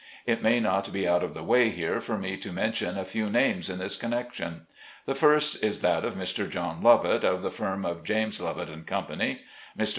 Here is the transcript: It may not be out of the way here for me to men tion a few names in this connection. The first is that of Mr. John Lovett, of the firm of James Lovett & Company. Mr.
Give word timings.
It 0.25 0.41
may 0.41 0.59
not 0.59 0.91
be 0.91 1.07
out 1.07 1.21
of 1.23 1.35
the 1.35 1.43
way 1.43 1.69
here 1.69 2.01
for 2.01 2.17
me 2.17 2.35
to 2.35 2.51
men 2.51 2.73
tion 2.73 2.97
a 2.97 3.05
few 3.05 3.29
names 3.29 3.69
in 3.69 3.77
this 3.77 3.95
connection. 3.95 4.63
The 5.05 5.13
first 5.13 5.63
is 5.63 5.81
that 5.81 6.03
of 6.03 6.15
Mr. 6.15 6.49
John 6.49 6.81
Lovett, 6.81 7.23
of 7.23 7.43
the 7.43 7.51
firm 7.51 7.85
of 7.85 8.03
James 8.03 8.41
Lovett 8.41 8.69
& 8.87 8.87
Company. 8.87 9.41
Mr. 9.77 9.89